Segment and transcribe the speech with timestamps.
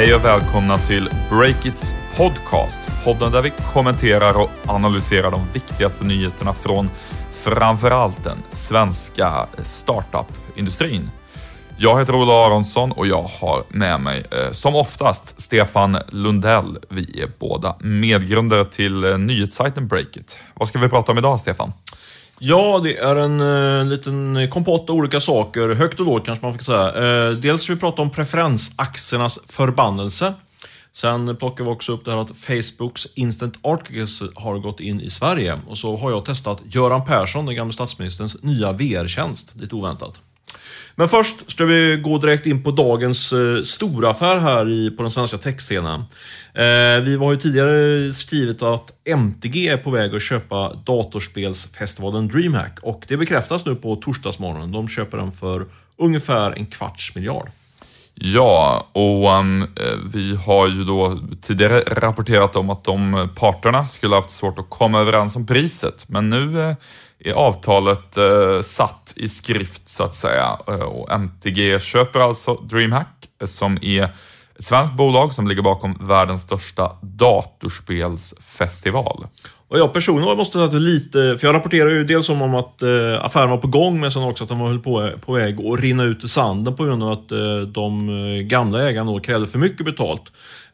[0.00, 3.04] Hej och välkomna till Breakits podcast.
[3.04, 6.90] Podden där vi kommenterar och analyserar de viktigaste nyheterna från
[7.32, 11.10] framförallt den svenska startup-industrin.
[11.78, 16.78] Jag heter Ola Aronsson och jag har med mig, eh, som oftast, Stefan Lundell.
[16.88, 20.38] Vi är båda medgrundare till eh, nyhetssajten Breakit.
[20.54, 21.72] Vad ska vi prata om idag, Stefan?
[22.42, 25.68] Ja, det är en uh, liten kompott av olika saker.
[25.68, 27.28] Högt och lågt kanske man får säga.
[27.28, 30.34] Uh, dels ska vi prata om preferensaktiernas förbannelse.
[30.92, 35.10] Sen plockar vi också upp det här att Facebooks Instant Articles har gått in i
[35.10, 35.58] Sverige.
[35.66, 39.54] Och så har jag testat Göran Persson, den gamla statsministerns, nya VR-tjänst.
[39.60, 40.20] Lite oväntat.
[41.00, 45.02] Men först ska vi gå direkt in på dagens eh, stora affär här i, på
[45.02, 46.00] den svenska techscenen.
[46.54, 52.78] Eh, vi har ju tidigare skrivit att MTG är på väg att köpa datorspelsfestivalen DreamHack
[52.82, 54.72] och det bekräftas nu på torsdagsmorgonen.
[54.72, 55.66] De köper den för
[55.98, 57.48] ungefär en kvarts miljard.
[58.14, 59.68] Ja, och um, eh,
[60.12, 65.00] vi har ju då tidigare rapporterat om att de parterna skulle haft svårt att komma
[65.00, 66.74] överens om priset, men nu eh,
[67.24, 70.58] är avtalet eh, satt i skrift så att säga.
[70.68, 76.42] Eh, och MTG köper alltså DreamHack som är ett svenskt bolag som ligger bakom världens
[76.42, 79.26] största datorspelsfestival.
[79.70, 83.24] Och jag personligen måste säga att lite, för jag rapporterar ju dels om att eh,
[83.24, 86.04] affären var på gång, men sen också att den var på, på väg att rinna
[86.04, 89.58] ut i sanden på grund av att eh, de eh, gamla ägarna då krävde för
[89.58, 90.22] mycket betalt.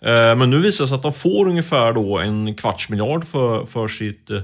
[0.01, 3.65] Eh, men nu visar det sig att de får ungefär då en kvarts miljard för,
[3.65, 4.41] för sitt eh,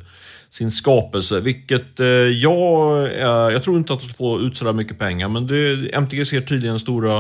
[0.53, 1.41] sin skapelse.
[1.41, 5.47] Vilket eh, jag, eh, jag tror inte att de får ut sådär mycket pengar, men
[5.47, 7.19] det, MTG ser tydligen stora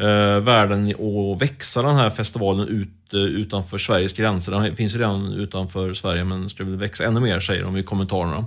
[0.00, 4.52] eh, värden att växa den här festivalen ut eh, utanför Sveriges gränser.
[4.52, 8.46] Den finns ju redan utanför Sverige, men skulle växa ännu mer, säger de i kommentarerna.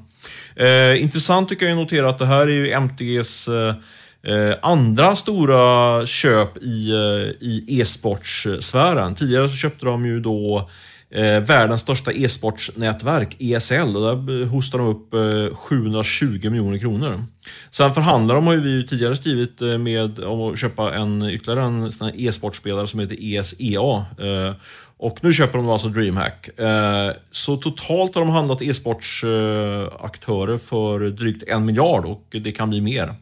[0.56, 3.76] Eh, intressant tycker jag att notera att det här är ju MTGs eh,
[4.24, 9.16] eh, andra stora köp i, eh, i e-sportsfären.
[9.16, 10.70] Tidigare så köpte de ju då
[11.12, 13.96] eh, världens största e-sportsnätverk, ESL.
[13.98, 17.26] Och där hostar de upp eh, 720 miljoner kronor.
[17.70, 21.66] Sen förhandlar de, har ju vi tidigare skrivit, eh, med om att köpa en, ytterligare
[21.66, 24.06] en e-sportspelare som heter ESEA.
[24.20, 24.56] Eh,
[25.02, 26.60] och nu köper de alltså DreamHack.
[26.60, 32.82] Eh, så totalt har de handlat e-sportsaktörer för drygt en miljard och det kan bli
[32.82, 33.16] mer.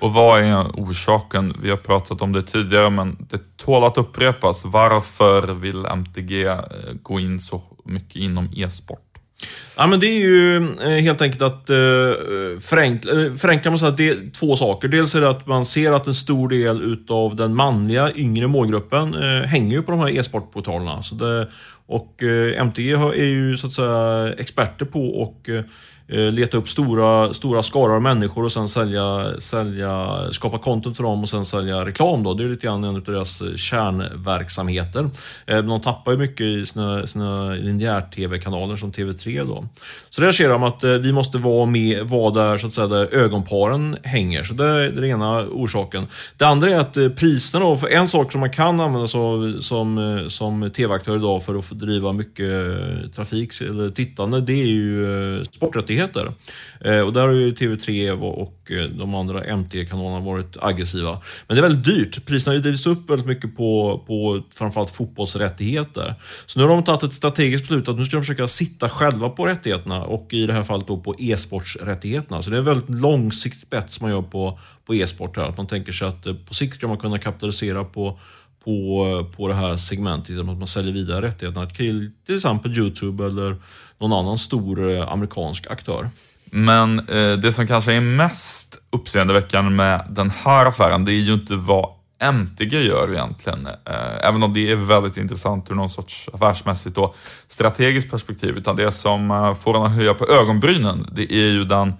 [0.00, 1.56] Och vad är orsaken?
[1.62, 4.64] Vi har pratat om det tidigare, men det tål att upprepas.
[4.64, 6.58] Varför vill MTG eh,
[7.02, 9.05] gå in så mycket inom e-sport?
[9.76, 11.76] Ja, men det är ju eh, helt enkelt att eh,
[12.60, 14.88] förenkla, eh, förenkla man säga att det är två saker.
[14.88, 19.14] Dels är det att man ser att en stor del utav den manliga yngre målgruppen
[19.14, 21.02] eh, hänger ju på de här e-sportportalerna.
[21.86, 22.22] och
[22.56, 25.64] MTG är ju så att säga experter på och Eh,
[26.08, 31.04] Eh, leta upp stora, stora skaror av människor och sen sälja, sälja, skapa content för
[31.04, 32.22] dem och sen sälja reklam.
[32.22, 32.34] Då.
[32.34, 35.10] Det är lite grann en av deras eh, kärnverksamheter.
[35.46, 39.46] Eh, de tappar ju mycket i sina, sina linjär-tv-kanaler som TV3.
[39.46, 39.68] Då.
[40.10, 43.14] Så där ser de att vi måste vara med, vara där, så att säga, där
[43.14, 44.42] ögonparen hänger.
[44.42, 46.06] Så det är den ena orsaken.
[46.36, 50.20] Det andra är att priserna, för en sak som man kan använda sig av som,
[50.28, 52.46] som tv-aktör idag för att driva mycket
[53.14, 56.32] trafik eller tittande, det är ju sporträttigheter rättigheter.
[56.80, 61.20] Eh, och där har ju TV3 och eh, de andra MT-kanalerna varit aggressiva.
[61.46, 62.26] Men det är väldigt dyrt.
[62.26, 66.14] Priserna har ju drivits upp väldigt mycket på, på framförallt fotbollsrättigheter.
[66.46, 69.28] Så nu har de tagit ett strategiskt beslut att nu ska de försöka sitta själva
[69.28, 72.42] på rättigheterna och i det här fallet då på e-sportsrättigheterna.
[72.42, 75.44] Så det är en väldigt långsiktigt bett som man gör på, på e-sport här.
[75.44, 78.18] Att man tänker sig att eh, på sikt ska man kunna kapitalisera på
[78.66, 83.26] på, på det här segmentet genom att man säljer vidare rättigheterna till till exempel Youtube
[83.26, 83.56] eller
[83.98, 86.08] någon annan stor eh, amerikansk aktör.
[86.44, 91.34] Men eh, det som kanske är mest uppseendeväckande med den här affären, det är ju
[91.34, 93.66] inte vad MTG gör egentligen.
[93.66, 97.16] Eh, även om det är väldigt intressant ur någon sorts affärsmässigt och
[97.48, 98.56] strategiskt perspektiv.
[98.56, 101.94] Utan det som eh, får en att höja på ögonbrynen, det är ju den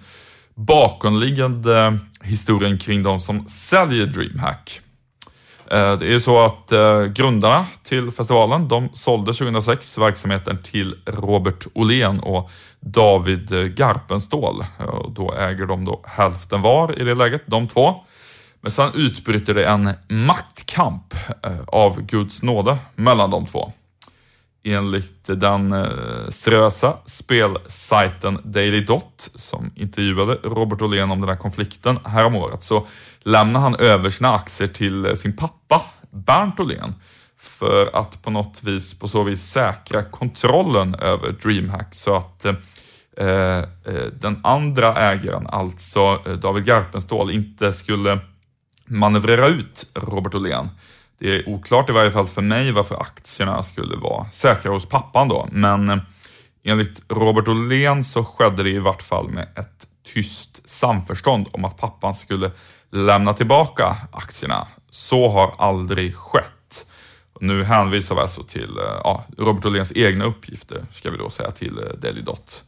[0.55, 4.81] bakomliggande historien kring de som säljer DreamHack.
[5.71, 11.67] Eh, det är så att eh, grundarna till festivalen, de sålde 2006 verksamheten till Robert
[11.73, 12.49] Olén och
[12.79, 14.61] David Garpenstål.
[14.79, 17.95] Eh, då äger de då hälften var i det läget, de två.
[18.61, 21.13] Men sen utbryter det en maktkamp
[21.67, 23.71] av Guds nåde mellan de två.
[24.67, 31.99] Enligt den eh, seriösa spelsajten Daily Dot som intervjuade Robert Åhlén om den här konflikten
[32.05, 32.87] häromåret så
[33.19, 36.93] lämnar han över sina aktier till eh, sin pappa Bernt Åhlén
[37.37, 42.53] för att på något vis, på så vis säkra kontrollen över DreamHack så att eh,
[43.17, 43.63] eh
[44.19, 48.19] den andra ägaren, alltså David Garpenstål, inte skulle
[48.85, 50.69] manövrera ut Robert Åhlén.
[51.19, 55.27] Det är oklart i varje fall för mig varför aktierna skulle vara säkra hos pappan
[55.27, 55.97] då, men eh,
[56.63, 61.77] enligt Robert Åhlén så skedde det i vart fall med ett tyst samförstånd om att
[61.77, 62.51] pappan skulle
[62.91, 64.67] lämna tillbaka aktierna.
[64.89, 66.85] Så har aldrig skett.
[67.41, 71.51] Nu hänvisar vi alltså till eh, ja, Robert Åhléns egna uppgifter, ska vi då säga,
[71.51, 72.01] till eh, Delidot.
[72.01, 72.63] Daily Dot.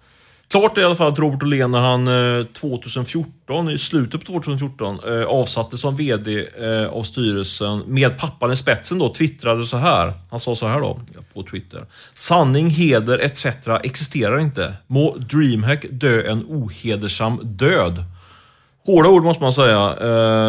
[0.49, 2.07] Klart är i alla fall att Robert Åhlén när han
[2.39, 8.51] eh, 2014, i slutet på 2014, eh, avsattes som VD eh, av styrelsen med pappan
[8.51, 10.13] i spetsen då, twittrade så här.
[10.29, 10.99] Han sa så här då,
[11.33, 11.85] på Twitter.
[12.13, 13.45] Sanning, heder etc.
[13.83, 14.73] existerar inte.
[14.87, 18.03] Må DreamHack dö en ohedersam död.
[18.85, 19.95] Hårda ord måste man säga,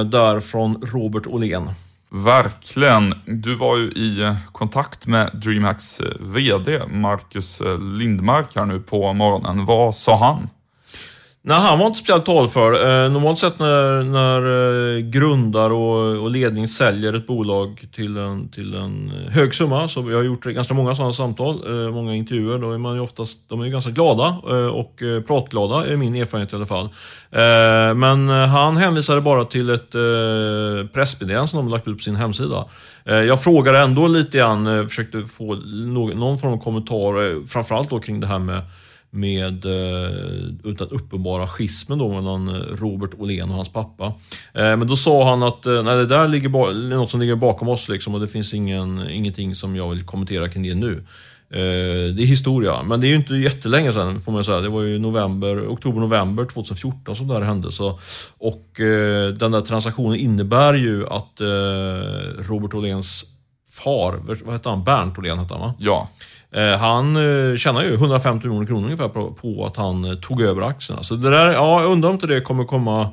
[0.04, 1.70] där från Robert Åhlén.
[2.12, 3.14] Verkligen.
[3.26, 8.80] Du var ju i eh, kontakt med DreamHacks eh, VD Marcus eh, Lindmark här nu
[8.80, 9.64] på morgonen.
[9.64, 10.48] Vad sa han?
[11.42, 12.72] Nej, han var inte speciellt talför.
[12.72, 18.48] Eh, normalt sett när, när eh, grundare och, och, ledning säljer ett bolag till en,
[18.48, 22.58] till en hög summa, så jag har gjort ganska många sådana samtal, eh, många intervjuer,
[22.58, 25.96] då är man ju oftast de är ju ganska glada eh, och eh, pratglada, är
[25.96, 26.84] min erfarenhet i alla fall.
[27.30, 32.02] Eh, men eh, han hänvisade bara till ett eh, pressmeddelande som de lagt ut på
[32.02, 32.64] sin hemsida.
[33.04, 35.54] Eh, jag frågade ändå lite grann, försökte få
[36.14, 38.62] någon form av kommentar, framförallt då kring det här med
[39.10, 40.10] med eh,
[40.64, 44.04] utan uppenbara schismen då mellan eh, Robert Åhlén och hans pappa.
[44.54, 46.48] Eh, men då sa han att nej, det där ligger
[46.92, 50.02] är något som ligger bakom oss liksom, och det finns ingen, ingenting som jag vill
[50.02, 51.04] kommentera kring det nu.
[51.52, 54.60] Det är historia, men det är ju inte jättelänge sedan får man säga.
[54.60, 57.72] Det var ju november, oktober-november 2014 som det här hände.
[57.72, 57.98] Så,
[58.38, 58.66] och
[59.38, 61.40] den där transaktionen innebär ju att
[62.48, 63.24] Robert Åhléns
[63.70, 64.84] far, vad hette han?
[64.84, 65.74] Bernt Åhlén hette han va?
[65.78, 66.08] Ja.
[66.52, 70.42] Eh, han eh, tjänar ju 150 miljoner kronor ungefär på, på att han eh, tog
[70.42, 71.02] över aktierna.
[71.02, 73.10] Så det där, ja, jag undrar om inte det kommer komma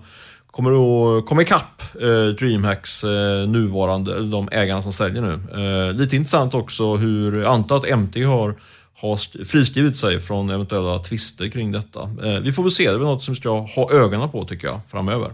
[0.57, 0.71] kommer
[1.18, 5.39] att komma ikapp eh, DreamHacks eh, nuvarande, de ägarna som säljer nu.
[5.63, 8.56] Eh, lite intressant också hur, jag antar att MT har,
[9.01, 12.01] har friskrivit sig från eventuella tvister kring detta.
[12.01, 14.45] Eh, vi får väl se, det är väl något som vi ska ha ögonen på
[14.45, 15.31] tycker jag, framöver.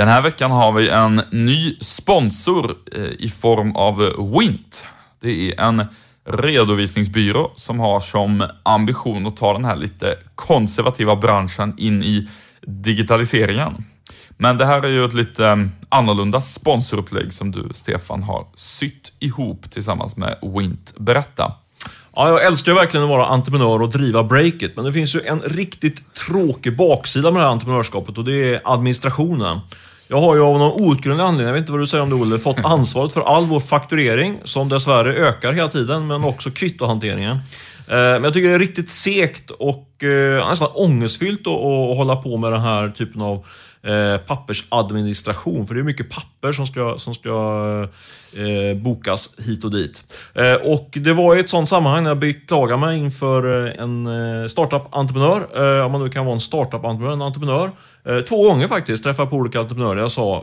[0.00, 3.96] Den här veckan har vi en ny sponsor eh, i form av
[4.38, 4.84] Wint.
[5.20, 5.84] Det är en
[6.24, 12.28] redovisningsbyrå som har som ambition att ta den här lite konservativa branschen in i
[12.62, 13.84] digitaliseringen.
[14.30, 15.56] Men det här är ju ett lite eh,
[15.88, 20.94] annorlunda sponsorupplägg som du, Stefan, har sytt ihop tillsammans med Wint.
[20.98, 21.52] Berätta.
[22.16, 25.40] Ja, jag älskar verkligen att vara entreprenör och driva breaket, men det finns ju en
[25.40, 29.60] riktigt tråkig baksida med det här entreprenörskapet och det är administrationen.
[30.12, 32.16] Jag har ju av någon outgrundlig anledning, jag vet inte vad du säger om det
[32.16, 37.38] Olle, fått ansvaret för all vår fakturering, som dessvärre ökar hela tiden, men också kvittohanteringen.
[37.90, 42.36] Eh, men jag tycker det är riktigt segt och eh, nästan ångestfyllt att hålla på
[42.36, 43.46] med den här typen av
[43.82, 45.66] eh, pappersadministration.
[45.66, 47.30] För det är mycket papper som ska, som ska
[48.36, 50.02] eh, bokas hit och dit.
[50.34, 54.06] Eh, och det var i ett sånt sammanhang när jag beklagade mig inför en
[54.48, 57.70] startup-entreprenör, eh, om man nu kan vara en startup-entreprenör, en entreprenör.
[58.28, 60.00] Två gånger faktiskt, träffade på olika entreprenörer.
[60.00, 60.38] Jag sa,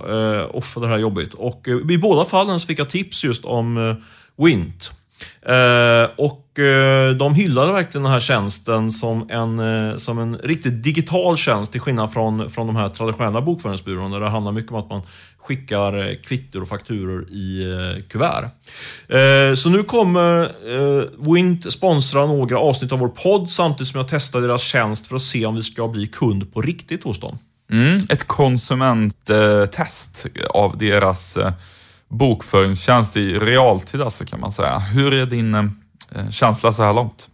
[0.51, 1.33] off, det här är jobbigt.
[1.33, 3.95] Och i båda fallen så fick jag tips just om
[4.37, 4.91] Wint.
[5.41, 10.83] Eh, och eh, de hyllade verkligen den här tjänsten som en, eh, som en riktigt
[10.83, 14.77] digital tjänst till skillnad från, från de här traditionella bokföringsbyråerna där det handlar mycket om
[14.77, 15.01] att man
[15.37, 17.73] skickar kvittor och fakturor i
[18.09, 18.49] kuvert.
[19.57, 20.51] Så nu kommer
[21.33, 25.21] Wint sponsra några avsnitt av vår podd samtidigt som jag testar deras tjänst för att
[25.21, 27.37] se om vi ska bli kund på riktigt hos dem.
[27.71, 31.37] Mm, ett konsumenttest av deras
[32.09, 34.79] bokföringstjänst i realtid alltså kan man säga.
[34.79, 37.29] Hur är din eh, känsla så här långt?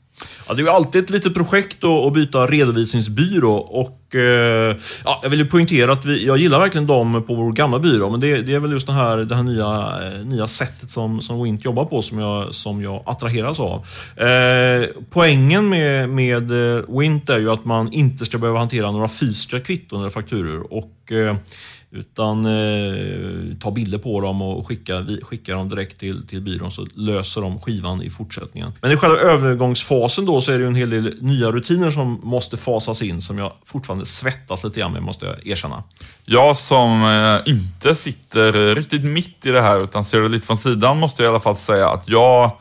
[0.48, 4.76] Ja, det är ju alltid ett litet projekt att byta redovisningsbyrå och eh,
[5.06, 8.10] ja, jag vill ju poängtera att vi, jag gillar verkligen dem på vår gamla byrå,
[8.10, 11.22] men det, det är väl just det här, det här nya, eh, nya sättet som,
[11.22, 13.86] som Wint jobbar på som jag, som jag attraheras av.
[14.28, 19.08] Eh, poängen med, med eh, Wint är ju att man inte ska behöva hantera några
[19.08, 21.36] fysiska kvitton eller fakturor och eh,
[21.94, 26.88] utan eh, ta bilder på dem och skicka, skicka dem direkt till, till byrån så
[26.94, 28.72] löser de skivan i fortsättningen.
[28.82, 32.58] Men i själva övergångsfasen då så är det en hel del nya rutiner som måste
[32.58, 35.84] fasas in som jag fortfarande svettas lite grann med, måste jag erkänna.
[36.26, 40.58] Jag som eh, inte sitter riktigt mitt i det här utan ser det lite från
[40.58, 42.52] sidan måste jag i alla fall säga att jag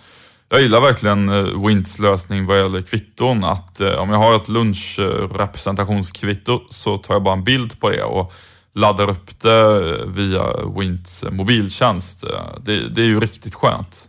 [0.48, 3.44] jag gillar verkligen eh, Wints lösning vad gäller kvitton.
[3.44, 8.02] Att eh, om jag har ett lunchrepresentationskvitto så tar jag bara en bild på det
[8.02, 8.32] och
[8.75, 12.25] laddar upp det via Wints mobiltjänst.
[12.61, 14.09] Det, det är ju riktigt skönt.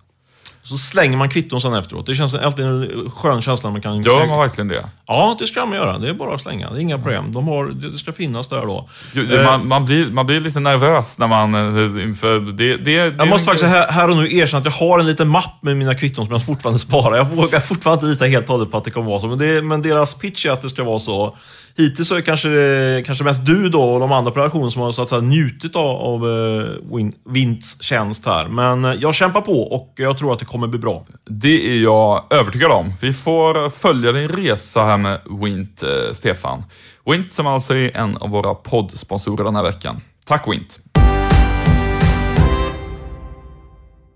[0.65, 2.05] Så slänger man kvitton sen efteråt.
[2.05, 4.01] Det känns alltid en skön känsla när man kan...
[4.01, 4.86] Gör man verkligen det?
[5.08, 5.98] Ja, det ska man göra.
[5.98, 6.70] Det är bara att slänga.
[6.70, 7.32] Det är inga problem.
[7.32, 8.89] De har, det ska finnas där då.
[9.13, 12.39] Det- Man, man, blir, man blir lite nervös när man eh, inför...
[12.39, 15.05] Det, det, det Jag måste faktiskt här, här och nu erkänna att jag har en
[15.05, 17.17] liten mapp med mina kvitton som jag fortfarande sparar.
[17.17, 19.27] Jag vågar fortfarande inte lita helt och hållet på att det kommer vara så.
[19.27, 21.38] Men, det, men deras pitch är att det ska vara så.
[21.77, 24.82] Hittills så är det kanske, kanske mest du då och de andra på redaktionen som
[24.82, 26.65] har så att säga, njutit av, av uh,
[26.96, 28.48] Win, Vints tjänst här.
[28.48, 31.05] Men eh, jag kämpar på och jag tror att det kommer bli bra.
[31.25, 32.93] Det är jag övertygad om.
[33.01, 36.63] Vi får följa din resa här med Wint, eh, Stefan.
[37.05, 40.01] Wint som alltså är en av våra poddsponsorer den här veckan.
[40.25, 40.79] Tack Wint!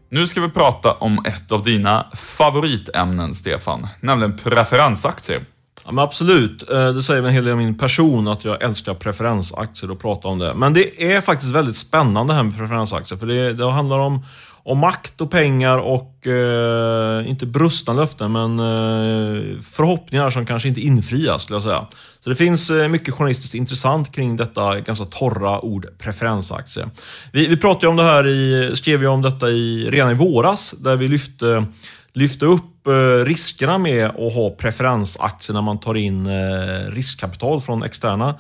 [0.10, 5.41] Nu ska vi prata om ett av dina favoritämnen, Stefan, nämligen preferensaktier.
[5.86, 6.70] Ja, men absolut.
[6.70, 10.00] Eh, Det säger väl en hel del om min person att jag älskar preferensaktier och
[10.00, 10.53] prata om det.
[10.53, 13.17] Men det är faktiskt väldigt spännande här med preferensaktier.
[13.20, 14.25] För det, det handlar om,
[14.67, 20.81] om makt och pengar och eh, inte brustna löften men eh, förhoppningar som kanske inte
[20.81, 21.88] infrias skulle jag säga.
[22.19, 26.89] Så det finns eh, mycket journalistiskt intressant kring detta ganska torra ord preferensaktier.
[27.31, 30.13] Vi, vi pratade ju om det här i, skrev ju om detta i, redan i
[30.13, 31.65] våras där vi lyfte
[32.13, 37.83] lyfta upp eh, riskerna med att ha preferensaktier när man tar in eh, riskkapital från
[37.83, 38.36] externa eh,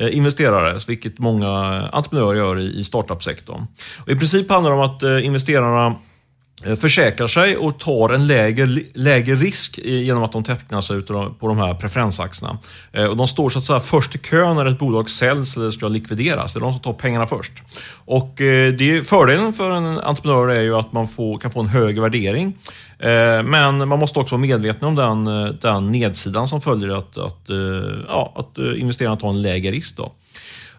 [0.00, 1.48] Eh, investerare, vilket många
[1.92, 3.66] entreprenörer gör i, startup-sektorn.
[4.06, 5.96] I princip handlar det om att eh, investerarna
[6.66, 11.48] Eh, försäkrar sig och tar en lägre, lägre risk genom att de tecknar sig på
[11.48, 12.58] de här preferensaktierna.
[12.92, 15.70] Eh, och de står så att säga först i kön när ett bolag säljs eller
[15.70, 16.52] ska likvideras.
[16.52, 17.52] Det är de som tar pengarna först.
[18.04, 21.66] Och eh, det, fördelen för en entreprenör är ju att man får, kan få en
[21.66, 22.54] högre värdering.
[23.44, 25.24] Men man måste också vara medveten om den,
[25.60, 27.40] den nedsidan som följer att, att,
[28.08, 29.96] ja, att investerarna tar en lägre risk.
[29.96, 30.12] Då.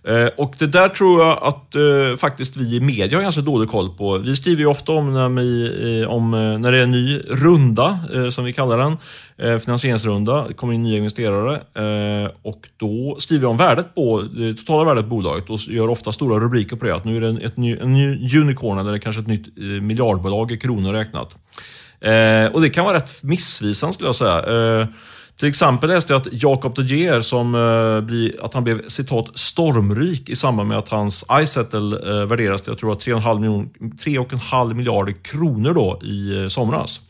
[0.08, 3.70] Eh, och det där tror jag att eh, faktiskt vi i media har ganska dålig
[3.70, 4.18] koll på.
[4.18, 7.20] Vi skriver ju ofta om när, vi, eh, om, eh, när det är en ny
[7.20, 8.98] runda, eh, som vi kallar den,
[9.38, 14.22] eh, finansieringsrunda, det kommer in nya investerare eh, och då skriver vi om värdet på,
[14.22, 16.96] det totala värdet på bolaget och gör ofta stora rubriker på det.
[16.96, 19.64] Att nu är det en, ett ny, en ny unicorn eller kanske ett nytt eh,
[19.64, 21.36] miljardbolag i kronor räknat.
[22.02, 24.88] Eh, och det kan vara rätt missvisande skulle jag säga.
[25.40, 28.02] Till exempel läste jag att Jacob de Geer som eh,
[28.46, 32.80] att han blev citat stormrik i samband med att hans iSettle eh, värderas till jag
[32.80, 37.02] tror att 3,5 3,5 miljarder kronor då i eh, somras.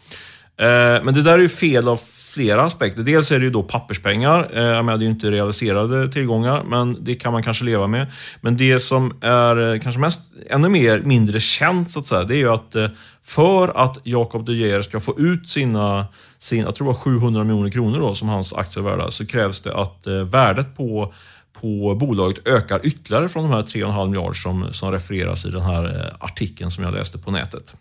[0.62, 2.00] Eh, men det där är ju fel av
[2.34, 3.03] flera aspekter.
[3.03, 4.50] Dels är det ju då papperspengar.
[4.53, 7.88] Eh, jag menar, det är ju inte realiserade tillgångar, men det kan man kanske leva
[7.88, 8.08] med.
[8.41, 12.36] Men det som är eh, kanske mest, ännu mer mindre känt så att säga, det
[12.36, 12.75] är ju att
[13.24, 17.44] för att Jacob de Geer ska få ut sina, sin, jag tror det var 700
[17.44, 21.13] miljoner kronor då, som hans aktier är värda, så krävs det att värdet på
[21.62, 26.15] på bolaget ökar ytterligare från de här 3,5 miljarder som, som refereras i den här
[26.20, 27.74] artikeln som jag läste på nätet.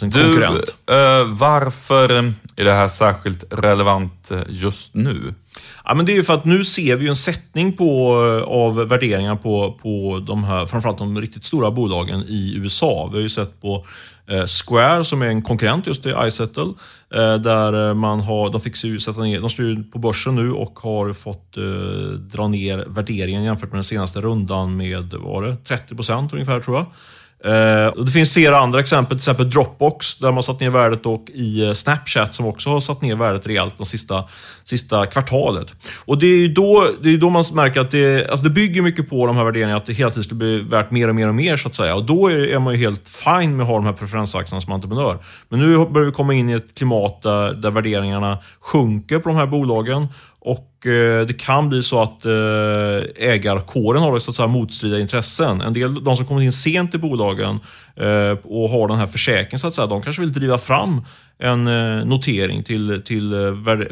[0.00, 0.74] Du, konkurrent.
[0.90, 2.08] eh, varför
[2.56, 5.34] är det här särskilt relevant eh, just nu?
[5.84, 8.52] Ja, men det är ju för att nu ser vi ju en sättning på, eh,
[8.52, 13.08] av värderingar på, på de här, framförallt de riktigt stora bolagen i USA.
[13.12, 13.86] Vi har ju sett på
[14.30, 16.72] eh, Square som är en konkurrent just till iSettle.
[17.14, 20.52] Eh, där man har, de fick ju sätta ner, de står ju på börsen nu
[20.52, 21.62] och har fått eh,
[22.18, 26.76] dra ner värderingen jämfört med den senaste rundan med, var det, 30 procent ungefär tror
[26.76, 26.86] jag.
[27.44, 30.70] Eh, och det finns flera andra exempel, till exempel Dropbox där man har satt ner
[30.70, 34.24] värdet och i eh, Snapchat som också har satt ner värdet rejält de sista,
[34.64, 35.72] sista kvartalet.
[36.04, 38.82] Och det är ju då, det är då man märker att det, alltså det bygger
[38.82, 41.28] mycket på de här värderingarna att det hela tiden ska bli värt mer och mer
[41.28, 41.94] och mer så att säga.
[41.94, 44.72] Och då är, är man ju helt fine med att ha de här preferensaktierna som
[44.72, 45.18] entreprenör.
[45.48, 49.38] Men nu börjar vi komma in i ett klimat där, där värderingarna sjunker på de
[49.38, 50.08] här bolagen
[50.40, 55.60] och eh, det kan bli så att eh, ägarkåren har så att säga, motstridiga intressen.
[55.60, 57.60] En del, de som kommit in sent i bolagen
[57.96, 61.04] eh, och har den här försäkringen, så att säga, de kanske vill driva fram
[61.38, 63.50] en eh, notering till, till eh,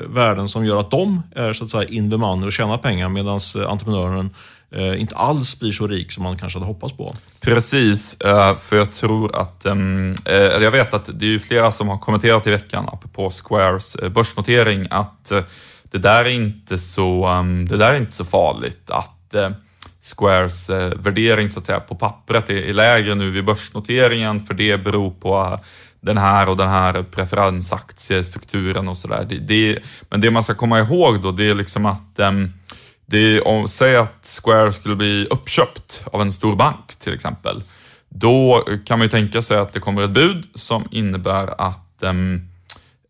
[0.08, 3.08] värden som gör att de är så att säga in the money och tjänar pengar
[3.08, 4.34] medan eh, entreprenören
[4.70, 7.14] eh, inte alls blir så rik som man kanske hade hoppats på.
[7.40, 11.70] Precis, eh, för jag tror att, ehm, eh, eller jag vet att det är flera
[11.70, 15.42] som har kommenterat i veckan, apropå Squares eh, börsnotering, att eh,
[15.90, 18.90] det där är inte så, um, det där är inte så farligt.
[18.90, 19.50] Att uh,
[20.16, 24.54] Squares eh, värdering så att säga på pappret är, är lägre nu vid börsnoteringen, för
[24.54, 25.58] det beror på uh,
[26.00, 29.26] den här och den här preferensaktiestrukturen och sådär.
[29.28, 29.78] Det, det,
[30.10, 32.52] men det man ska komma ihåg då, det är liksom att um,
[33.06, 37.62] det om, säg att Square skulle bli uppköpt av en stor bank till exempel.
[38.08, 42.48] Då kan man ju tänka sig att det kommer ett bud som innebär att um,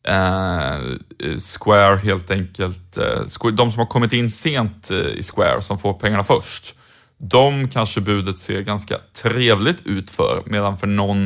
[0.07, 5.63] Eh, eh, Square helt enkelt, eh, de som har kommit in sent eh, i Square,
[5.63, 6.75] som får pengarna först,
[7.19, 11.25] de kanske budet ser ganska trevligt ut för, medan för någon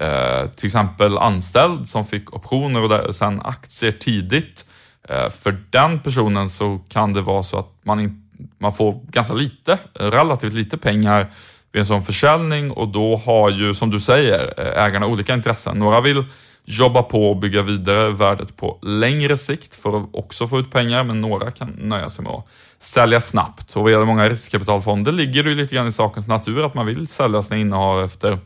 [0.00, 4.64] eh, till exempel anställd som fick optioner och sen aktier tidigt.
[5.08, 9.34] Eh, för den personen så kan det vara så att man, in, man får ganska
[9.34, 11.32] lite, relativt lite pengar
[11.72, 15.78] vid en sån försäljning och då har ju, som du säger, ägarna olika intressen.
[15.78, 16.24] Några vill
[16.70, 21.04] jobba på och bygga vidare värdet på längre sikt för att också få ut pengar,
[21.04, 22.46] men några kan nöja sig med att
[22.78, 23.76] sälja snabbt.
[23.76, 26.86] Och vad gäller många riskkapitalfonder ligger det ju lite grann i sakens natur att man
[26.86, 28.38] vill sälja sina innehav efter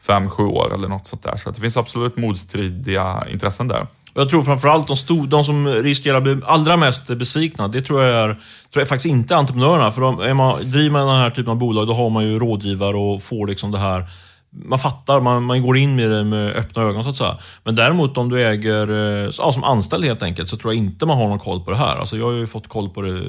[0.00, 1.36] fem sju år eller något sånt där.
[1.36, 3.86] Så det finns absolut motstridiga intressen där.
[4.14, 8.02] Jag tror framförallt de, stor, de som riskerar att bli allra mest besvikna, det tror
[8.02, 8.28] jag är,
[8.72, 9.92] tror jag faktiskt inte entreprenörerna.
[9.92, 12.38] För de, är man, driver man den här typen av bolag, då har man ju
[12.38, 14.06] rådgivare och får liksom det här
[14.50, 17.36] man fattar, man, man går in med det med öppna ögon så att säga.
[17.64, 21.06] Men däremot om du äger, eh, ja, som anställd helt enkelt, så tror jag inte
[21.06, 21.96] man har någon koll på det här.
[21.96, 23.22] Alltså jag har ju fått koll på det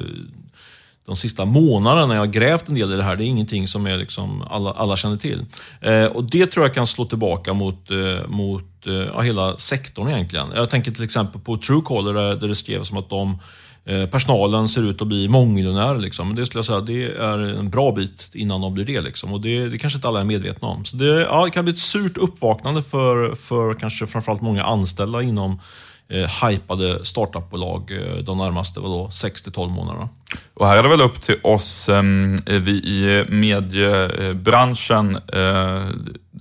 [1.08, 3.16] de sista månaderna när jag har grävt en del i det här.
[3.16, 5.44] Det är ingenting som är liksom alla, alla känner till.
[5.80, 10.46] Eh, och Det tror jag kan slå tillbaka mot, eh, mot eh, hela sektorn egentligen.
[10.54, 13.38] Jag tänker till exempel på Truecaller där, där det skrevs som att de
[13.88, 15.98] Eh, personalen ser ut att bli mångmiljonärer.
[15.98, 16.34] Liksom.
[16.34, 19.00] Det skulle jag säga, det är en bra bit innan de blir det.
[19.00, 19.32] Liksom.
[19.32, 20.84] Och det, det kanske inte alla är medvetna om.
[20.84, 25.22] Så det, ja, det kan bli ett surt uppvaknande för, för kanske framförallt många anställda
[25.22, 25.60] inom
[26.08, 30.08] eh, hypade startupbolag eh, de närmaste 6-12 månaderna.
[30.54, 32.02] Och här är det väl upp till oss eh,
[32.46, 35.82] vi i mediebranschen eh,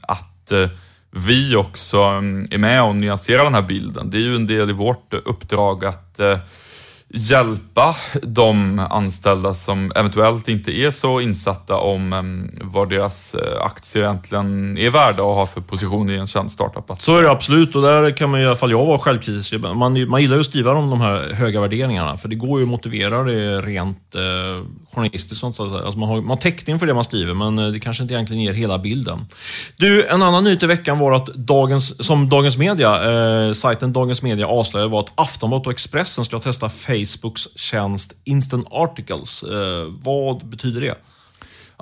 [0.02, 0.70] att eh,
[1.12, 4.10] vi också mm, är med och nyanserar den här bilden.
[4.10, 6.38] Det är ju en del i vårt uppdrag att eh,
[7.10, 14.04] hjälpa de anställda som eventuellt inte är så insatta om ehm, vad deras eh, aktier
[14.04, 17.02] egentligen är värda och har för position i en känd startup.
[17.02, 19.54] Så är det absolut och där kan man i alla fall jag vara självkritisk.
[19.62, 22.66] Man, man gillar ju att skriva om de här höga värderingarna för det går ju
[22.66, 24.22] att motivera det rent eh,
[24.98, 25.44] journalistiskt.
[25.44, 28.14] Alltså man, har, man har täckning för det man skriver men eh, det kanske inte
[28.14, 29.26] egentligen ger hela bilden.
[29.76, 34.22] Du, en annan nyhet i veckan var att dagens, som Dagens Media, eh, sajten Dagens
[34.22, 39.44] Media avslöjade var att Aftonbladet och Expressen ska testa Facebooks tjänst Instant Articles.
[39.44, 40.96] Eh, vad betyder det?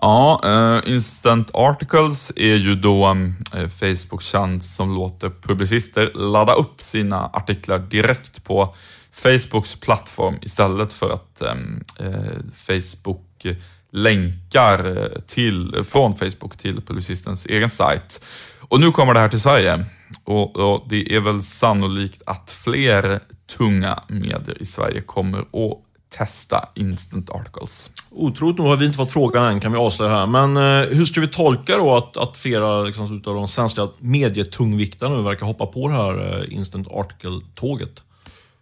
[0.01, 3.35] Ja, uh, Instant Articles är ju då um,
[3.79, 8.75] Facebooks tjänst som låter publicister ladda upp sina artiklar direkt på
[9.15, 12.13] Facebooks plattform istället för att ehm, eh,
[12.53, 13.45] Facebook
[13.91, 18.25] länkar eh, till, från Facebook till publicistens egen sajt.
[18.59, 19.85] Och nu kommer det här till Sverige
[20.23, 23.19] och, och, det är väl sannolikt att fler
[23.57, 25.81] tunga medier i Sverige kommer att
[26.17, 27.89] testa Instant Articles.
[28.11, 30.27] Otroligt nog har vi inte fått frågan än, kan vi avslöja här.
[30.27, 35.15] Men eh, hur ska vi tolka då att, att flera liksom, av de svenska medietungviktarna
[35.15, 38.01] nu verkar hoppa på det här eh, Instant Article-tåget?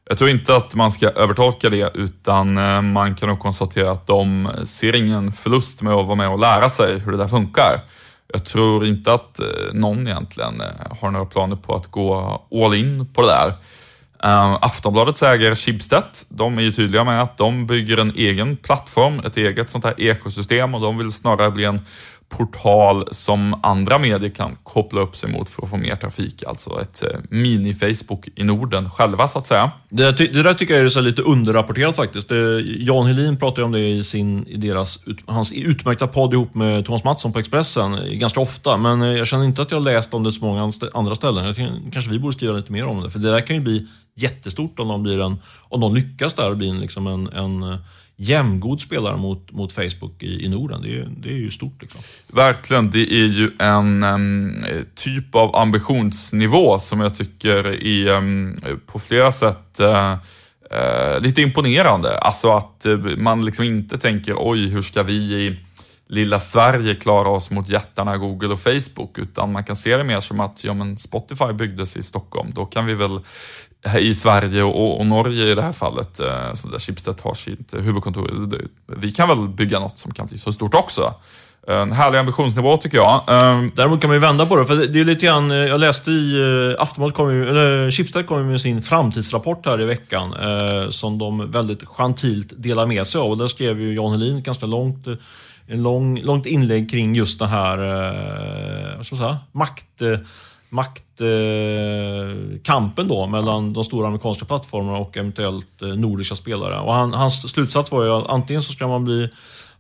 [0.10, 4.08] Jag tror inte att man ska övertolka det, utan eh, man kan nog konstatera att
[4.08, 7.80] de ser ingen förlust med att vara med och lära sig hur det där funkar.
[8.34, 12.74] Jag tror inte att eh, någon egentligen eh, har några planer på att gå all
[12.74, 13.54] in på det där.
[14.26, 19.20] Uh, Aftonbladets ägare Schibsted, de är ju tydliga med att de bygger en egen plattform,
[19.20, 21.82] ett eget sånt här ekosystem och de vill snarare bli en
[22.30, 26.44] portal som andra medier kan koppla upp sig mot för att få mer trafik.
[26.48, 29.72] Alltså ett eh, mini-Facebook i Norden själva så att säga.
[29.90, 32.30] Det, det där tycker jag är så lite underrapporterat faktiskt.
[32.30, 36.86] Det, Jan Helin pratade om det i, sin, i deras, hans utmärkta podd ihop med
[36.86, 38.78] Thomas Mattsson på Expressen eh, ganska ofta.
[38.78, 41.46] Men eh, jag känner inte att jag läst om det så många andra ställen.
[41.46, 43.10] Jag tycker, kanske vi borde skriva lite mer om det.
[43.10, 45.38] För det där kan ju bli jättestort om de, blir en,
[45.70, 47.78] om de lyckas där och blir en, liksom en, en
[48.16, 50.82] jämngod spelare mot, mot Facebook i, i Norden.
[50.82, 51.82] Det är, det är ju stort.
[51.82, 52.02] Liksom.
[52.28, 59.00] Verkligen, det är ju en um, typ av ambitionsnivå som jag tycker är um, på
[59.00, 60.14] flera sätt uh,
[60.74, 62.18] uh, lite imponerande.
[62.18, 65.58] Alltså att uh, man liksom inte tänker oj, hur ska vi i
[66.14, 70.22] lilla Sverige klara oss mot jättarna Google och Facebook, utan man kan se det mer
[70.22, 72.50] som att ja, men Spotify byggdes i Stockholm.
[72.54, 73.20] Då kan vi väl
[74.00, 77.74] i Sverige och, och, Norge i det här fallet, eh, så där Schibsted har sitt
[77.74, 78.50] huvudkontor.
[78.86, 81.14] Vi kan väl bygga något som kan bli så stort också.
[81.68, 83.22] En härlig ambitionsnivå tycker jag.
[83.28, 85.80] Ehm, Däremot kan man ju vända på det, för det är lite grann, eh, jag
[85.80, 90.36] läste i eh, Aftonbladet, kom ju, eller Schibsted kom med sin framtidsrapport här i veckan,
[90.92, 93.30] som de väldigt gentilt delar med sig av.
[93.30, 95.08] Och där skrev ju Jan Helin ganska långt,
[95.68, 100.20] en lång, långt inlägg kring just den här, eh, vad ska man säga, makt eh,
[100.74, 106.80] maktkampen då mellan de stora amerikanska plattformarna och eventuellt eh, nordiska spelare.
[106.80, 109.30] Och han, hans slutsats var ju att antingen så ska man bli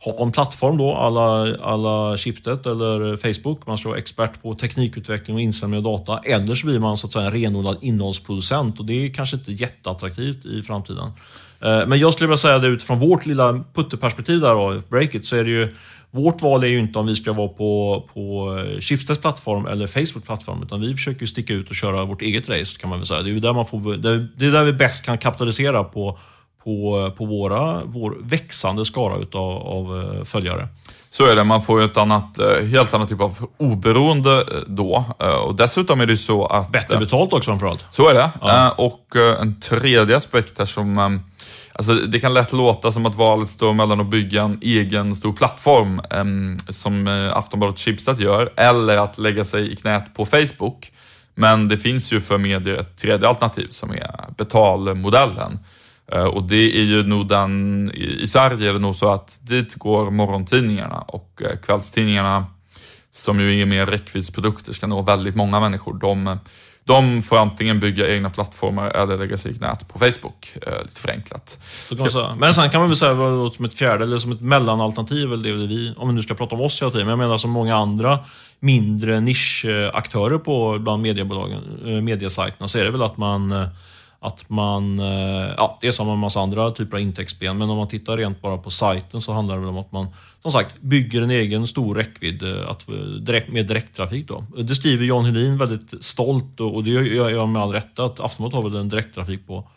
[0.06, 3.68] ha en plattform då, alla, alla eller Facebook.
[3.68, 6.20] Man ska vara expert på teknikutveckling och insamling av data.
[6.20, 9.52] Eller så blir man så att säga en renodlad innehållsproducent och det är kanske inte
[9.52, 11.12] jätteattraktivt i framtiden.
[11.64, 15.36] Eh, men jag skulle vilja säga det utifrån vårt lilla putteperspektiv där då, Breakit, så
[15.36, 15.76] är det ju
[16.12, 20.26] vårt val är ju inte om vi ska vara på, på Schibsteds plattform eller Facebook
[20.26, 23.22] plattform, utan vi försöker sticka ut och köra vårt eget race kan man väl säga.
[23.22, 23.96] Det är ju där, man får,
[24.38, 26.20] det är där vi bäst kan kapitalisera på,
[26.64, 30.68] på, på våra, vår växande skara utav, av eh, följare.
[31.10, 35.06] Så är det, man får ju ett annat, eh, helt annat typ av oberoende då.
[35.46, 36.72] Och dessutom är det så att...
[36.72, 37.86] Bättre betalt också framförallt.
[37.92, 38.30] Så är det.
[38.42, 38.72] Ja.
[38.72, 41.20] Och en tredje aspekt här som
[41.76, 45.34] Alltså, det kan lätt låta som att valet står mellan att bygga en egen stor
[45.34, 50.92] plattform eh, som eh, Aftonbladet Schibsted gör, eller att lägga sig i knät på Facebook.
[51.36, 55.60] Men det finns ju för medier ett tredje alternativ som är betalmodellen.
[56.12, 59.40] Eh, och det är ju nog den, i, i Sverige är det nog så att
[59.42, 62.46] dit går morgontidningarna och eh, kvällstidningarna
[63.12, 65.94] som ju är mer räckviddsprodukter ska nå väldigt många människor.
[65.94, 66.36] De eh,
[66.86, 71.02] de får antingen bygga egna plattformar eller lägga sig i knät på Facebook, eh, lite
[71.02, 71.58] förenklat.
[71.86, 72.36] Ska...
[72.38, 73.16] Men sen kan man väl säga
[73.56, 76.62] som ett fjärde, eller som ett mellanalternativ, det vi, om vi nu ska prata om
[76.62, 78.20] oss hela tiden, men jag menar som många andra
[78.60, 83.68] mindre nischaktörer på bland mediebolagen, eh, mediesajterna, så är det väl att man eh,
[84.24, 87.78] att man, eh, ja, det är som en massa andra typer av intäktsben, men om
[87.78, 90.08] man tittar rent bara på sajten så handlar det väl om att man
[90.42, 94.28] som sagt bygger en egen stor räckvidd eh, att, eh, direkt, med direkttrafik.
[94.28, 94.44] Då.
[94.58, 98.56] Det skriver Jan Helin väldigt stolt och det gör jag med all rätt att Aftonbladet
[98.56, 99.68] har väl en direkttrafik på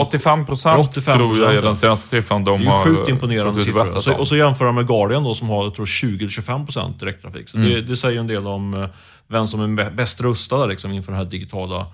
[0.00, 2.84] 85 procent tror jag är den senaste siffran de har...
[2.84, 4.00] Det är sjukt imponerande siffror.
[4.00, 7.48] Så, och så jämför de med Guardian då, som har 20-25 procent direkttrafik.
[7.48, 7.70] Så mm.
[7.70, 8.88] det, det, säger en del om
[9.28, 11.86] vem som är bäst rustad liksom, inför det här digitala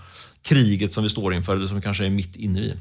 [0.44, 2.74] kriget som vi står inför, eller som vi kanske är mitt inne i.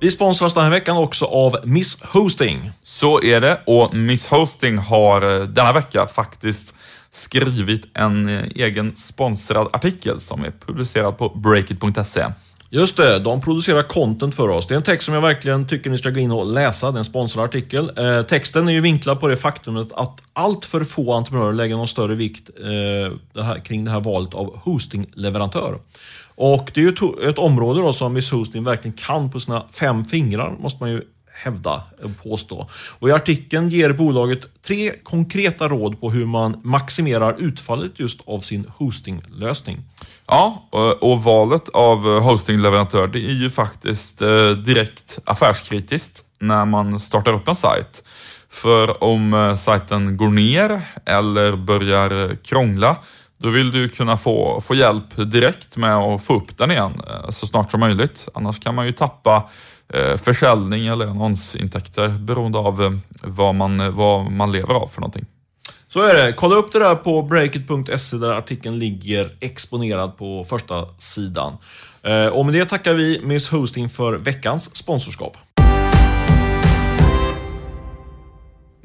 [0.00, 2.70] Vi sponsras den här veckan också av Miss Hosting.
[2.82, 6.74] Så är det och Miss Hosting har eh, denna vecka faktiskt
[7.10, 12.24] skrivit en eh, egen sponsrad artikel som är publicerad på breakit.se.
[12.74, 14.66] Just det, de producerar content för oss.
[14.66, 16.90] Det är en text som jag verkligen tycker ni ska gå in och läsa.
[16.90, 17.90] Det är en sponsrad artikel.
[17.96, 21.88] Eh, texten är ju vinklad på det faktumet att allt för få entreprenörer lägger någon
[21.88, 25.78] större vikt eh, det här, kring det här valet av hostingleverantör.
[26.34, 30.04] Och det är ju ett område då som Miss Hosting verkligen kan på sina fem
[30.04, 31.02] fingrar, måste man ju
[31.34, 32.68] hävda och påstå.
[32.98, 38.40] Och I artikeln ger bolaget tre konkreta råd på hur man maximerar utfallet just av
[38.40, 39.78] sin hostinglösning.
[40.26, 44.18] Ja, eh, och valet av eh, hostingleverantör det är ju faktiskt
[44.64, 48.04] direkt affärskritiskt när man startar upp en sajt.
[48.50, 52.96] För om sajten går ner eller börjar krångla
[53.38, 57.30] då vill du kunna få, få hjälp direkt med att få upp den igen eh,
[57.30, 58.28] så snart som möjligt.
[58.34, 59.50] Annars kan man ju tappa
[59.94, 62.90] eh, försäljning eller annonsintäkter beroende av eh,
[63.22, 65.26] vad man, vad man lever av för någonting.
[65.88, 66.32] Så är det.
[66.32, 71.56] Kolla upp det där på breakit.se där artikeln ligger exponerad på första sidan.
[72.32, 75.36] Och med det tackar vi Miss Hosting för veckans sponsorskap.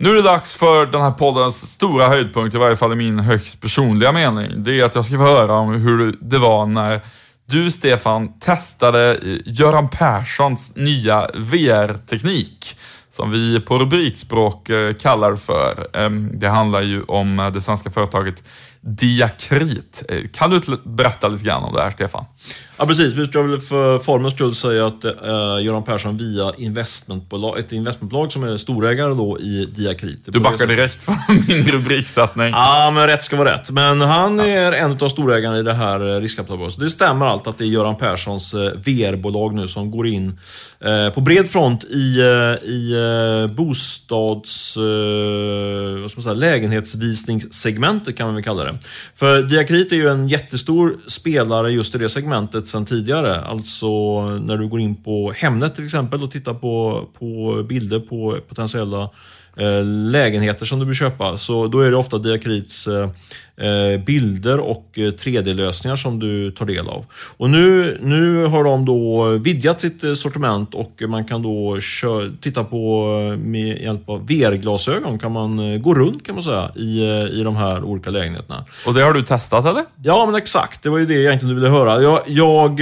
[0.02, 3.20] Nu är det dags för den här poddens stora höjdpunkt, i varje fall i min
[3.20, 4.64] högst personliga mening.
[4.64, 7.02] Det är att jag ska få höra om hur det var när
[7.46, 12.78] du Stefan testade Göran Perssons nya VR-teknik
[13.10, 15.88] som vi på rubrikspråk eh, kallar för.
[15.94, 18.44] Ehm, det handlar ju om eh, det svenska företaget
[18.82, 20.04] Diakrit.
[20.10, 22.26] Eh, kan du berätta lite grann om det här, Stefan?
[22.82, 23.14] Ja, precis.
[23.14, 25.12] Vi ska väl för formens skull säga att eh,
[25.62, 30.20] Göran Persson via investmentbolag, ett investmentbolag som är storägare då i Diakrit.
[30.26, 31.16] Du backar direkt från
[31.48, 32.50] min rubriksättning.
[32.50, 33.72] Ja, men rätt ska vara rätt.
[33.72, 36.80] Men han är en av storägarna i det här eh, riskkapitalbolaget.
[36.80, 40.40] Det stämmer allt att det är Göran Perssons eh, VR-bolag nu som går in
[40.80, 44.78] eh, på bred front i, eh, i eh, bostads...
[46.02, 48.78] vad ska man säga, lägenhetsvisningssegmentet kan man väl kalla det.
[49.16, 53.42] För Diakrit är ju en jättestor spelare just i det segmentet sedan tidigare.
[53.42, 58.38] Alltså när du går in på Hemnet till exempel och tittar på, på bilder på
[58.50, 59.10] potentiella
[59.58, 61.38] eh, lägenheter som du vill köpa.
[61.38, 63.10] Så då är det ofta Diakrits eh,
[64.06, 67.06] bilder och 3D-lösningar eh, som du tar del av.
[67.38, 72.30] Och nu, nu har de då vidgat sitt eh, sortiment och man kan då köra,
[72.42, 73.06] titta på
[73.40, 77.02] med hjälp av VR-glasögon kan man gå runt kan man säga i,
[77.40, 78.66] i de här olika lägenheterna.
[78.86, 79.84] Och det har du testat eller?
[80.04, 82.02] Ja men exakt, det var ju det egentligen du ville höra.
[82.02, 82.82] Jag, jag,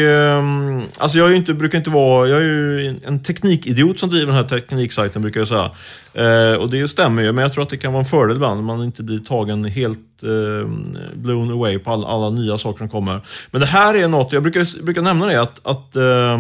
[0.98, 4.36] alltså jag är inte, brukar inte vara, jag är ju en teknikidiot som driver den
[4.36, 6.58] här tekniksajten brukar jag säga.
[6.60, 8.66] och det stämmer ju, men jag tror att det kan vara en fördel ibland om
[8.66, 10.70] man inte blir tagen helt eh,
[11.14, 13.22] blown away på alla, alla, nya saker som kommer.
[13.52, 16.34] Men det här är något, jag brukar, brukar nämna det, att, att eh,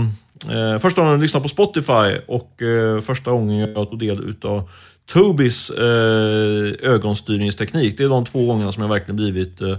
[0.55, 4.69] eh första gången jag lyssnade på Spotify och eh, första gången jag tog del utav
[5.07, 7.97] Tobis eh, ögonstyrningsteknik.
[7.97, 9.77] Det är de två gångerna som jag verkligen blivit eh,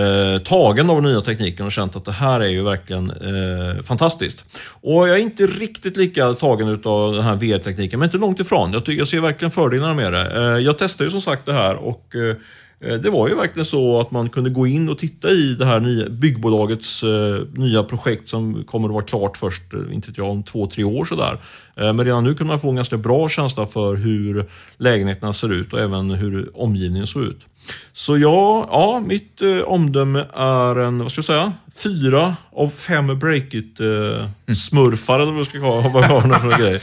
[0.00, 3.82] eh, tagen av den nya tekniken och känt att det här är ju verkligen eh,
[3.82, 4.44] fantastiskt.
[4.80, 8.72] Och jag är inte riktigt lika tagen utav den här VR-tekniken, men inte långt ifrån.
[8.72, 10.30] Jag, jag ser verkligen fördelarna med det.
[10.30, 12.36] Eh, jag testar ju som sagt det här och Eh,
[12.80, 15.64] Eh, det var ju verkligen så att man kunde gå in och titta i det
[15.64, 20.30] här nya byggbolagets eh, nya projekt som kommer att vara klart först, eh, inte jag,
[20.30, 21.38] om två, tre år sådär.
[21.74, 25.72] men redan nu kunde man få en ganska bra känsla för hur lägenheterna ser ut
[25.72, 27.46] och även hur omgivningen såg ut.
[27.92, 33.18] Så ja, ja mitt eh, omdöme är en, vad ska jag säga, fyra av fem
[33.18, 36.80] breakit-smurfar eh, eller vad ska jag jag har för grej.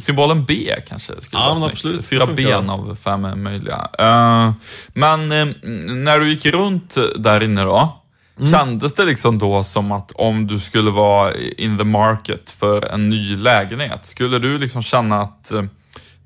[0.00, 1.72] Symbolen B kanske skulle ja, snyggt.
[1.72, 2.06] absolut.
[2.06, 3.88] Fyra ben av fem möjliga.
[4.00, 4.52] Uh,
[4.88, 5.54] men uh,
[5.94, 8.00] när du gick runt där inne då,
[8.38, 8.52] Mm.
[8.52, 13.10] Kändes det liksom då som att om du skulle vara in the market för en
[13.10, 15.62] ny lägenhet, skulle du liksom känna att uh,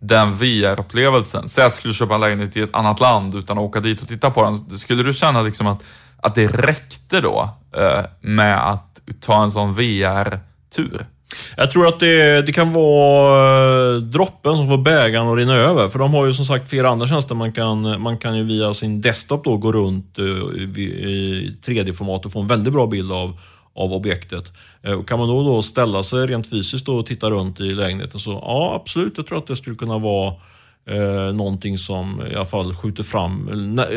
[0.01, 1.49] den VR-upplevelsen.
[1.49, 4.03] Säg att du skulle köpa en lägenhet i ett annat land utan att åka dit
[4.03, 4.79] och titta på den.
[4.79, 5.85] Skulle du känna liksom att,
[6.23, 11.07] att det räckte då eh, med att ta en sån VR-tur?
[11.57, 15.89] Jag tror att det, det kan vara eh, droppen som får bägaren att rinna över.
[15.89, 17.35] För de har ju som sagt flera andra tjänster.
[17.35, 22.33] Man kan, man kan ju via sin desktop då gå runt eh, i 3D-format och
[22.33, 23.41] få en väldigt bra bild av
[23.79, 24.53] av objektet.
[24.83, 28.21] Eh, och kan man då, då ställa sig rent fysiskt och titta runt i lägenheten
[28.21, 30.35] så ja, absolut, jag tror att det skulle kunna vara
[30.87, 33.49] eh, någonting som i alla fall skjuter fram,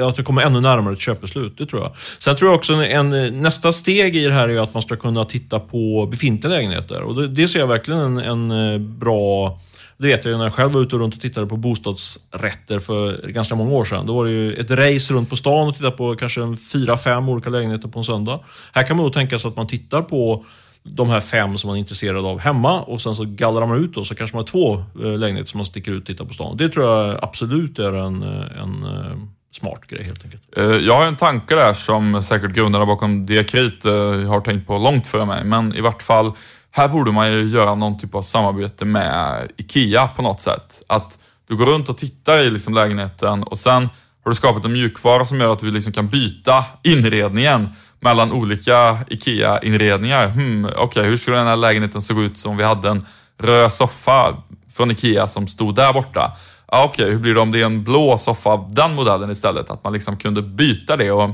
[0.04, 1.58] att det kommer ännu närmare ett köpbeslut.
[1.58, 1.92] Det tror jag.
[2.20, 4.96] Sen tror jag också en, en nästa steg i det här är att man ska
[4.96, 7.02] kunna titta på befintliga lägenheter.
[7.02, 9.60] Och det, det ser jag verkligen en, en eh, bra
[10.02, 13.28] det vet jag ju när jag själv var ute runt och tittade på bostadsrätter för
[13.28, 14.06] ganska många år sedan.
[14.06, 16.42] Då var det ju ett race runt på stan och tittade på kanske
[16.74, 18.40] fyra, fem olika lägenheter på en söndag.
[18.74, 20.46] Här kan man då tänka sig att man tittar på
[20.84, 23.98] de här fem som man är intresserad av hemma och sen så gallrar man ut
[23.98, 26.34] och så kanske man har två eh, lägenheter som man sticker ut och tittar på
[26.34, 26.58] stan.
[26.58, 29.18] Det tror jag absolut är en, eh, en eh,
[29.52, 30.44] smart grej helt enkelt.
[30.86, 35.26] Jag har en tanke där som säkert grundarna bakom Diakrit har tänkt på långt före
[35.26, 36.32] mig, men i vart fall
[36.72, 40.84] här borde man ju göra någon typ av samarbete med IKEA på något sätt.
[40.88, 43.90] Att du går runt och tittar i liksom lägenheten och sen
[44.24, 48.98] har du skapat en mjukvara som gör att du liksom kan byta inredningen mellan olika
[49.08, 50.28] IKEA-inredningar.
[50.28, 53.06] Hmm, Okej, okay, hur skulle den här lägenheten se ut om vi hade en
[53.40, 54.38] röd soffa
[54.74, 56.38] från IKEA som stod där borta?
[56.66, 59.32] Ah, Okej, okay, hur blir det om det är en blå soffa av den modellen
[59.32, 59.70] istället?
[59.70, 61.30] Att man liksom kunde byta det och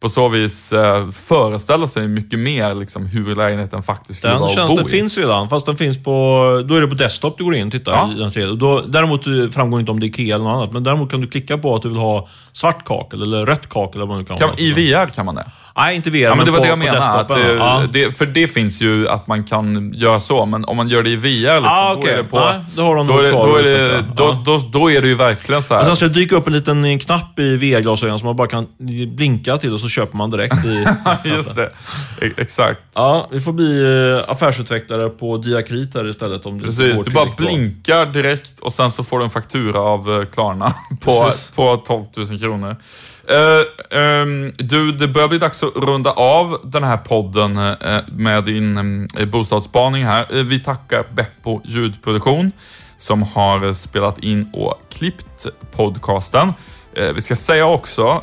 [0.00, 4.62] på så vis eh, föreställa sig mycket mer liksom, hur lägenheten faktiskt skulle den vara
[4.62, 4.76] att bo i.
[4.76, 6.12] Den finns redan, fast den finns på...
[6.68, 7.92] Då är det på desktop du går in och tittar.
[7.92, 8.28] Ja.
[8.28, 11.10] I den då, däremot framgår inte om det är IKEA eller något annat, men däremot
[11.10, 14.18] kan du klicka på att du vill ha svart kakel eller rött kakel eller vad
[14.18, 14.56] du kan, kan ha.
[14.56, 15.46] I VR kan man det?
[15.76, 16.98] Nej, inte VR, ja, men, men det var på, det jag menade.
[16.98, 17.82] Att det, ja.
[17.92, 21.10] det, för det finns ju att man kan göra så, men om man gör det
[21.10, 22.10] i VR, liksom, ah, okay.
[22.10, 22.40] då är det på...
[22.40, 25.08] Nej, då har de då, är det, då, är det, då, då, då, är det
[25.08, 25.80] ju verkligen så här.
[25.80, 28.66] Och sen ska det dyka upp en liten knapp i VR-glasögon som man bara kan
[29.16, 30.86] blinka till och så köper man direkt i...
[31.28, 31.70] Just det.
[32.22, 32.80] E- exakt.
[32.94, 36.46] Ja, vi får bli eh, affärsutvecklare på Diakrit här istället.
[36.46, 40.26] Om Precis, du bara blinkar direkt och sen så får du en faktura av eh,
[40.26, 42.76] Klarna på, på 12 000 kronor.
[43.30, 47.74] Uh, um, du, det börjar bli dags att runda av den här podden uh,
[48.08, 50.34] med din um, bostadsspaning här.
[50.34, 52.52] Uh, vi tackar Beppo ljudproduktion
[52.98, 56.52] som har spelat in och klippt podcasten.
[57.14, 58.22] Vi ska säga också,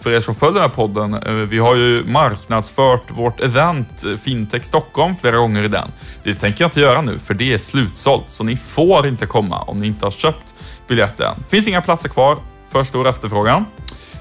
[0.00, 5.16] för er som följer den här podden, vi har ju marknadsfört vårt event Fintech Stockholm
[5.16, 5.88] flera gånger i den.
[6.22, 9.62] Det tänker jag inte göra nu, för det är slutsålt, så ni får inte komma
[9.62, 10.54] om ni inte har köpt
[10.88, 11.34] biljetten.
[11.36, 13.64] Det finns inga platser kvar, för stor efterfrågan.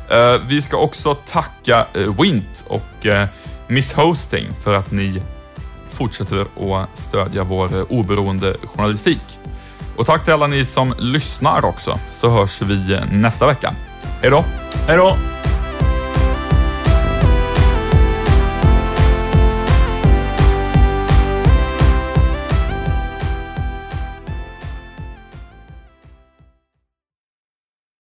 [0.10, 3.28] Eh, vi ska också tacka eh, Wint och eh,
[3.68, 5.22] Miss Hosting för att ni
[5.90, 9.40] fortsätter att stödja vår oberoende journalistik.
[9.96, 13.74] Och tack till alla ni som lyssnar också, så hörs vi nästa vecka.
[14.22, 14.46] Hej då!
[14.88, 15.18] Hej då!